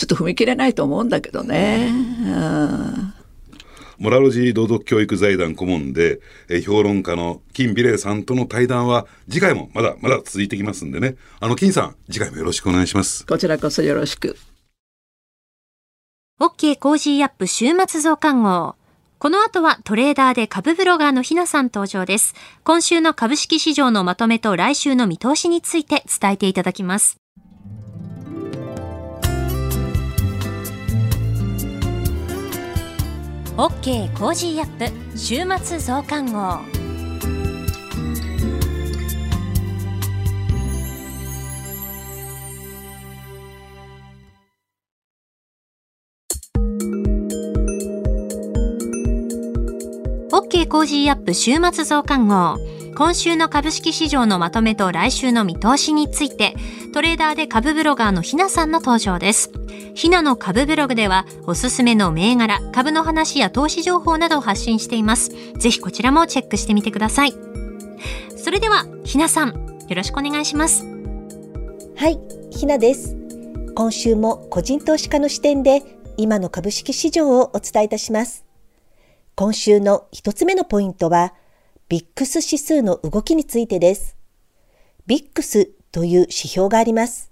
[0.04, 1.90] っと踏み切れないと思うんだけどね。
[1.92, 3.14] うん
[4.02, 11.18] モラロジー道徳教育財団顧問で、え評論家の金美齢さんとの対談は次回もまだまだ続いてきますんでね。
[11.40, 13.28] あの金さん、次回もよろしくお願いします。
[13.28, 14.36] こちらこそよろしく。
[16.40, 18.74] OK Cozy up 週末増刊号。
[19.20, 22.34] この後はトレーダーで株ブロガーのひなさん登場です。
[22.64, 27.21] 今週の株式市場のまとめと来週の見通しについて伝えていただきます。
[33.58, 36.60] OK Cozy up 週末増刊号。
[50.32, 52.58] OK Cozy up 週末増刊号。
[52.96, 56.56] 今週の株式市場のまとめと来週の見通しについて、
[56.94, 59.52] トレーダーで株ブロガーのひなさんの登場です。
[59.94, 65.32] ひなの株ブログでは、おすすめの銘柄、株の話や投資情報などを発信しています。
[65.58, 67.34] ぜひこちらもチェックしてみてください。
[68.38, 69.50] それでは、ひなさん、
[69.88, 70.86] よろしくお願いします。
[71.96, 72.20] はい、
[72.50, 73.16] ひなです。
[73.76, 75.84] 今週も個人投資家の視点で、
[76.18, 78.46] 今の株式市場をお伝えいたします。
[79.36, 81.34] 今週の一つ目のポイントは、
[81.90, 84.16] ビックス指数の動きについてです。
[85.08, 87.31] ビックスという指標があります。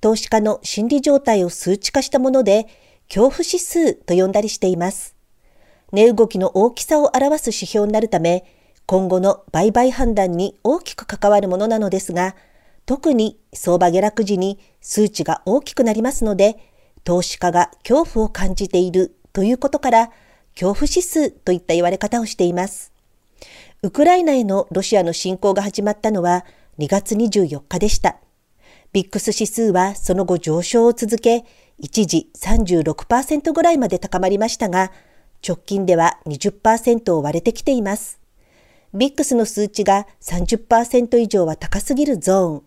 [0.00, 2.66] 投資家の心理状態を数値化したもので、
[3.08, 5.14] 恐怖指数と呼んだりしています。
[5.92, 8.44] 値動きの大きさを表す指標になるため、
[8.86, 12.34] 今後の売買判断に大きく関わるものなのですが、
[12.86, 16.58] 特に相場下落時に数値が大きくなりますので、
[17.04, 20.10] 投資家が恐怖を感じているということから、
[20.54, 22.92] 恐怖指数といった言われ方をしています。
[23.82, 26.44] ウクライナへのロシアの侵攻が始まったのは
[26.78, 28.16] 2月24日でした。
[28.92, 31.44] ビックス指数はその後上昇を続け、
[31.78, 34.90] 一時36%ぐらいまで高まりましたが、
[35.46, 38.18] 直近では20%を割れてきています。
[38.92, 42.62] ビックスの数値が30%以上は高すぎるゾ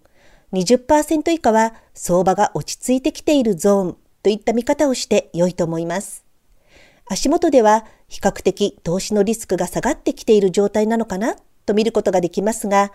[0.51, 6.23] ーン、20%以下は相場が落ち着いてきているゾーンといった見方をして良いと思います。
[7.09, 12.93] 足元では比較的投資のリスクが下がってきている状態なのかなと見ることができますが、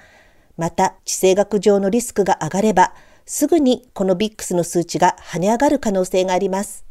[0.57, 2.95] また地政学上のリスクが上がれば、
[3.31, 6.87] すぐにこのビックスの数値が跳ね上がる可能性があります。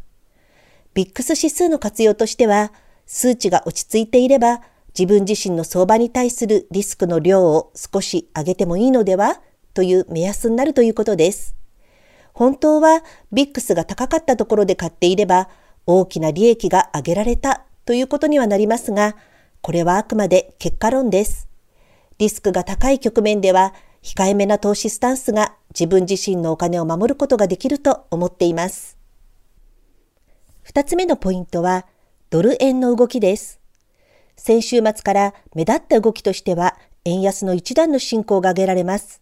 [0.93, 2.71] ビックス指数の活用としては、
[3.07, 9.41] 数値が落ち着いていれば、自分自身の相場に対するリスクの量を少し上げてもいいのでは
[9.73, 11.55] という目安になるということです。
[12.33, 15.49] 本当はビックスが高かったところで買っていれば、
[15.87, 19.15] 大きな利益が上げられたということにはなりますが、
[19.61, 21.49] これはあくまで結果論です。
[22.19, 23.73] リスクが高い局面では、
[24.03, 28.97] 控えめな投資スタンスが自分自身のお金を守ることができると思っています。
[30.63, 31.85] 二つ目のポイントは、
[32.31, 33.59] ドル円の動きです。
[34.35, 39.21] 先週末から目立った動きとしては、円安の一段の進行が挙げられます。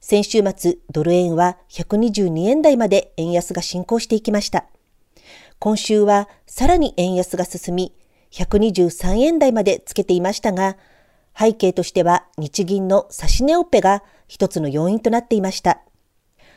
[0.00, 4.66] 先週末、ドル円は122円台まで円安が進行していきました。
[5.60, 7.94] 今週はさらに円安が進み、
[8.32, 10.76] 123円台までつけていましたが、
[11.38, 15.80] 背景としては日銀の指値オペが一つの要因となっていました。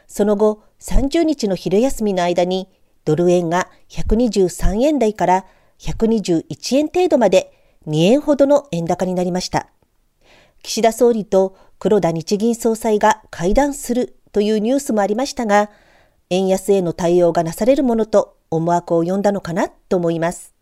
[0.07, 2.69] その後、30日の昼休みの間に、
[3.05, 5.45] ドル円が123円台から
[5.79, 7.51] 121円程度まで
[7.87, 9.67] 2円ほどの円高になりました。
[10.63, 15.69] 岸田総理と黒田日銀総裁が会談するというニュースもありましたが、
[16.29, 20.53] 円安への対応がなされるものと思惑を呼んだのかなと思います。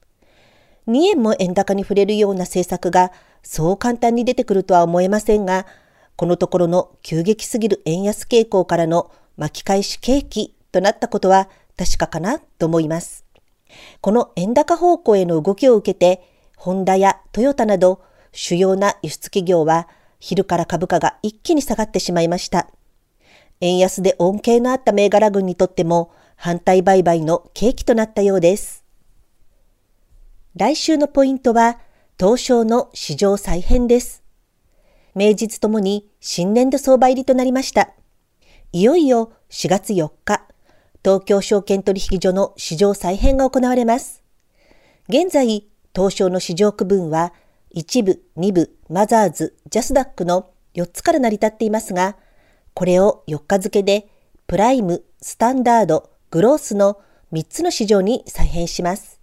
[0.88, 3.11] 2円も円高に触れるような政策が
[3.49, 5.65] そう簡単に出てくるとは思えませんが、
[6.17, 13.23] このところの急激すぎる円安傾向からの巻き返し景気となったことは確かかなと思います。
[14.01, 16.27] この円高方向への動きを受けて、
[16.57, 18.01] ホンダやトヨタなど
[18.33, 19.87] 主要な輸出企業は
[20.19, 22.67] 昼から株価が一気に下がってしまいました。
[23.61, 28.83] 円安で恩恵のあった銘柄群にとっても反対売買の契機となったようです。
[30.57, 31.79] 来週のポイントは、
[32.20, 34.24] 東証の市場再編です。
[35.13, 37.91] 名実ともに新年度相場入りとなりました。
[38.72, 40.41] いよいよ4月4日、
[41.05, 44.24] 東京証券取引所の市場再編が行われます。
[45.07, 47.34] 現在、東証の市場区分は、
[47.76, 52.18] 1部、2部、マザーズ、ジャスダックの4つから成り立っていますが、
[52.74, 54.09] これを4日付で、
[54.47, 56.97] プライム、スタンダード、グロースの
[57.32, 59.16] 3つの市場に再編します。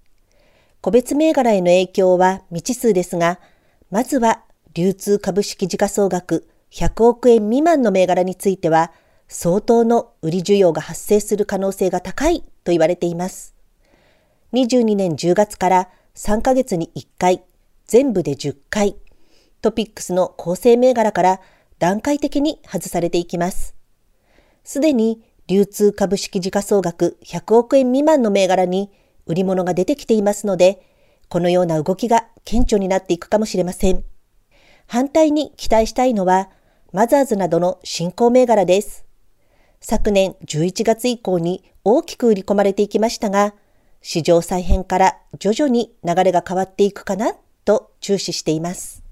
[0.84, 3.40] 個別銘柄への影響は未知数ですが、
[3.90, 4.42] まずは
[4.74, 8.92] 流通株式時価総額100億円未満の銘柄については、
[9.26, 13.54] 相当の売り需要が発生する可能性が高いと言われています。
[14.52, 17.42] 22年10月から3ヶ月に1回、
[17.86, 18.96] 全部で10回、
[19.62, 21.40] トピックスの構成銘柄から
[21.78, 23.74] 段階的に外されていきます。
[24.64, 28.90] すでに流通株式時価総額100億円未満の銘柄に
[29.26, 30.82] 売り物が出てきていますので、
[31.28, 34.04] このような動きが顕著になっていくかもしれません。
[34.86, 36.50] 反対に期待したいのは、
[36.92, 39.04] マザーズなどの新興銘柄です。
[39.80, 43.54] 昨年11月以降に大きく売り込まれていきましたが、
[44.00, 49.02] 市場再編から徐々に流れが変わっていくかなと注視しています。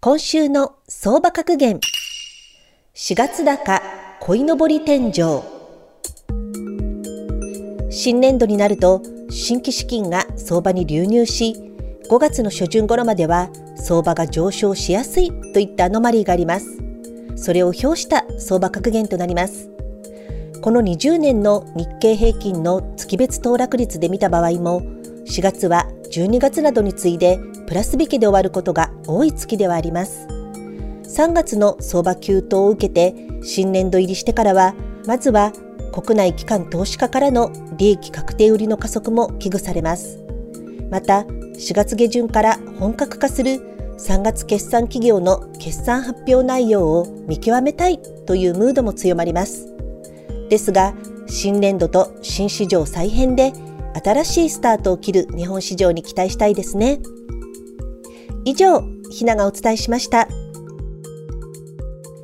[0.00, 1.80] 今週の相場格言。
[2.94, 3.82] 4月高、
[4.20, 5.57] 鯉のぼり天井。
[7.90, 11.54] 新年度になると新規資金が相場に流入し
[12.08, 16.78] 5月の初旬頃までは相場が上昇しやすいといったアノマリーがあります。
[17.36, 19.70] それを表した相場格言となります。
[20.60, 24.82] この20年の日経平均の月別騰落率で見た場合も
[25.26, 30.26] 4月は12月などに次いでプラス引きで終わることが多い月ではあります。
[31.04, 34.74] 3月の相場急騰を受けて新年度入りしてからは
[35.06, 35.52] まずは
[35.92, 40.18] 国内機関投資家からの利益確定売りの加速も危惧されます。
[40.90, 43.60] また、4月下旬から本格化する
[43.98, 49.66] 3月決算企業の決算発表内容を見極めたいというムードも強まります。
[50.48, 50.94] ですが、
[51.26, 53.52] 新年度と新市場再編で
[54.02, 57.00] 新しいスタートを切る日本市場に期待したいですね。
[58.44, 60.28] 以上、ひながお伝えしました。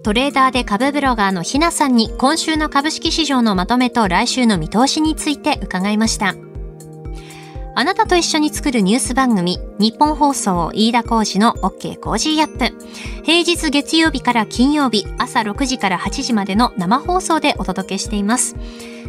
[0.04, 6.34] トレーダーで株ブロガーのひなさんに今週の株式市場のまとめと来週の見通しについて伺いました。
[7.74, 13.24] あなたと一緒に作るニュース番組、ニッポン放送飯田浩司の OK Cozy up。
[13.24, 18.56] 平日月曜日から金曜日朝6時から8時までの生放送でお届けしています。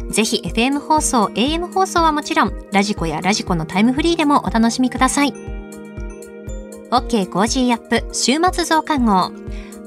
[0.08, 5.34] ぜひ FM 放送、AM 放送はもちろん、 radiko や radiko のタイムフリーでもお楽しみください。
[6.90, 9.30] OK コージーアップ週末増刊号。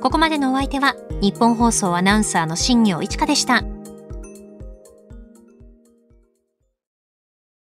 [0.01, 3.63] ここまでのお相手は日本放送アナウンサーの新業一華でした。